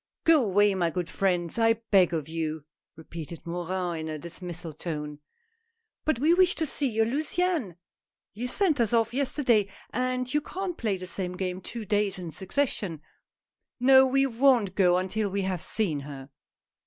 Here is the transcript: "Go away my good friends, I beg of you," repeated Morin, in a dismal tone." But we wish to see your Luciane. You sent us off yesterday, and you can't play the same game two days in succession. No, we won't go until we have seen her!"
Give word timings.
"Go 0.23 0.43
away 0.43 0.73
my 0.73 0.89
good 0.89 1.11
friends, 1.11 1.59
I 1.59 1.73
beg 1.73 2.11
of 2.11 2.27
you," 2.27 2.65
repeated 2.95 3.45
Morin, 3.45 4.07
in 4.07 4.07
a 4.07 4.17
dismal 4.17 4.73
tone." 4.73 5.19
But 6.05 6.17
we 6.17 6.33
wish 6.33 6.55
to 6.55 6.65
see 6.65 6.89
your 6.89 7.05
Luciane. 7.05 7.75
You 8.33 8.47
sent 8.47 8.79
us 8.79 8.93
off 8.93 9.13
yesterday, 9.13 9.69
and 9.91 10.33
you 10.33 10.41
can't 10.41 10.75
play 10.75 10.97
the 10.97 11.05
same 11.05 11.33
game 11.37 11.61
two 11.61 11.85
days 11.85 12.17
in 12.17 12.31
succession. 12.31 13.03
No, 13.79 14.07
we 14.07 14.25
won't 14.25 14.73
go 14.73 14.97
until 14.97 15.29
we 15.29 15.43
have 15.43 15.61
seen 15.61 15.99
her!" 15.99 16.31